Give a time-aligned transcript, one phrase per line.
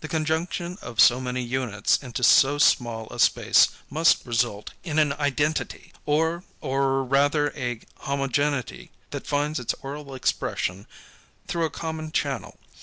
[0.00, 5.14] The conjunction of so many units into so small a space must result in an
[5.14, 10.86] identity or, or rather a homogeneity that finds its oral expression
[11.48, 12.58] through a common channel.